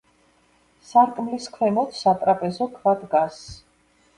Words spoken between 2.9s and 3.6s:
დგას.